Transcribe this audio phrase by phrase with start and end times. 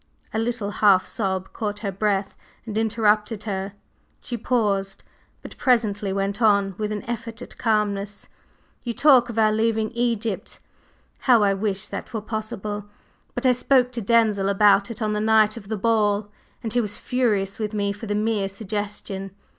[0.33, 3.73] A little half sob caught her breath and interrupted her;
[4.19, 5.03] she paused,
[5.43, 8.27] but presently went on with an effort at calmness:
[8.83, 10.59] "You talk of our leaving Egypt;
[11.19, 12.85] how I wish that were possible!
[13.35, 16.29] But I spoke to Denzil about it on the night of the ball,
[16.63, 19.29] and he was furious with me for the mere suggestion.